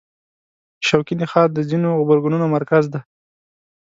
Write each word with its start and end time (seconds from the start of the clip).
شوکي 0.87 1.15
نخاع 1.21 1.45
د 1.51 1.57
ځینو 1.69 1.89
غبرګونونو 1.99 2.45
مرکز 2.55 2.83
دی. 2.93 2.99